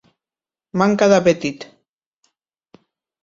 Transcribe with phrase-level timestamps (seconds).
[0.81, 1.67] Manca d'apetit!